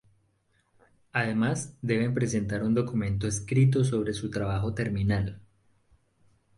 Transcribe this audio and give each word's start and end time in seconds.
Además 1.13 1.77
deben 1.83 2.15
presentar 2.15 2.63
un 2.63 2.73
documento 2.73 3.27
escrito 3.27 3.83
sobre 3.83 4.13
su 4.13 4.31
Trabajo 4.31 4.73
Terminal. 4.73 5.39